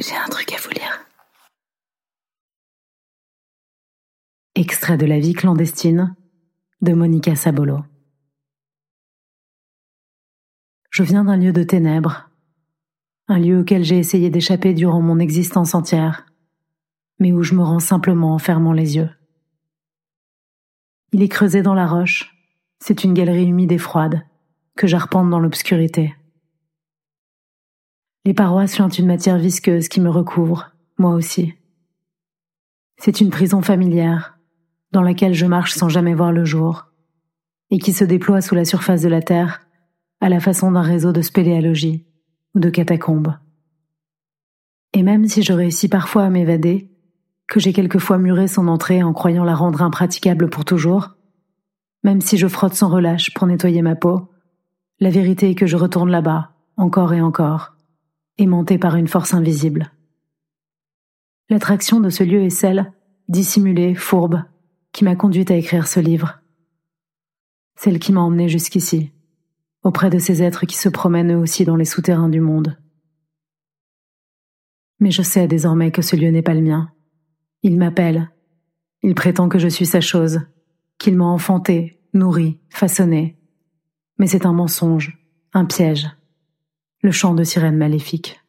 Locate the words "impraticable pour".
49.82-50.66